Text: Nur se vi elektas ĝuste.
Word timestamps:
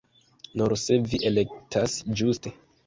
Nur 0.61 0.75
se 0.85 0.99
vi 1.11 1.21
elektas 1.31 2.03
ĝuste. 2.23 2.59